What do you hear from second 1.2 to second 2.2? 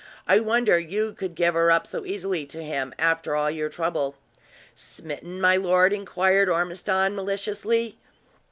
give her up so